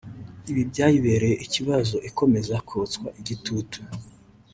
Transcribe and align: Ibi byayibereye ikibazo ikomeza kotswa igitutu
Ibi 0.51 0.61
byayibereye 0.71 1.35
ikibazo 1.45 1.95
ikomeza 2.09 2.55
kotswa 2.69 3.07
igitutu 3.19 3.77